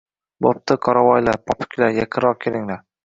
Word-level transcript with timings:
Bo‘pti, 0.45 0.77
qoravoylar, 0.87 1.37
popuklar, 1.51 1.93
yaqinroq 1.99 2.41
kelinglar. 2.47 2.83